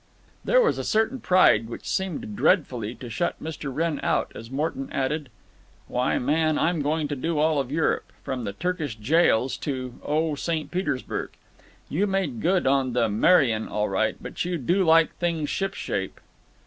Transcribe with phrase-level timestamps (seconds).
[0.43, 3.71] There was a certain pride which seemed dreadfully to shut Mr.
[3.71, 5.29] Wrenn out as Morton added:
[5.87, 8.11] "Why, man, I'm going to do all of Europe.
[8.23, 10.71] From the Turkish jails to—oh, St.
[10.71, 11.33] Petersburg….
[11.87, 14.15] You made good on the Merian, all right.
[14.19, 16.19] But you do like things shipshape."